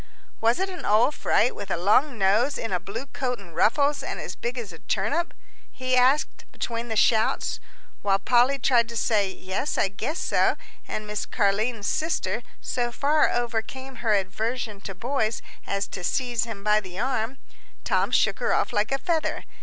"Was 0.41 0.57
it 0.59 0.67
an 0.67 0.83
old 0.83 1.13
fright 1.13 1.53
with 1.55 1.69
a 1.69 1.77
long 1.77 2.17
nose 2.17 2.57
in 2.57 2.73
a 2.73 2.79
blue 2.79 3.05
coat 3.05 3.37
and 3.37 3.55
ruffles, 3.55 4.01
and 4.01 4.19
as 4.19 4.35
big 4.35 4.57
as 4.57 4.73
a 4.73 4.79
turnip?" 4.79 5.31
he 5.71 5.95
asked 5.95 6.45
between 6.51 6.87
the 6.87 6.95
shouts. 6.95 7.59
While 8.01 8.17
Polly 8.17 8.57
tried 8.57 8.89
to 8.89 8.97
say, 8.97 9.29
"Yes, 9.31 9.77
I 9.77 9.89
guess 9.89 10.17
so," 10.17 10.55
and 10.87 11.05
Miss 11.05 11.27
Car'line's 11.27 11.85
sister 11.85 12.41
so 12.61 12.91
far 12.91 13.29
overcame 13.29 13.97
her 13.97 14.15
aversion 14.15 14.81
to 14.85 14.95
boys 14.95 15.43
as 15.67 15.87
to 15.89 16.03
seize 16.03 16.45
him 16.45 16.63
by 16.63 16.79
the 16.79 16.97
arm, 16.97 17.37
Tom 17.83 18.09
shook 18.09 18.39
her 18.39 18.53
off 18.55 18.73
like 18.73 18.91
a 18.91 18.97
feather. 18.97 19.43